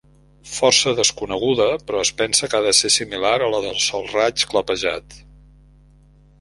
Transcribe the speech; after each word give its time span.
Força 0.51 0.93
desconeguda, 0.99 1.67
però 1.91 2.01
es 2.07 2.11
pensa 2.23 2.49
que 2.55 2.59
ha 2.61 2.67
de 2.69 2.73
ser 2.79 2.93
similar 2.97 3.35
a 3.49 3.53
la 3.55 3.63
del 3.69 3.79
solraig 3.91 4.49
clapejat. 4.55 5.17